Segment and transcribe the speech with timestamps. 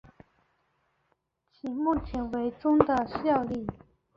[1.51, 3.67] 其目前为中的效力。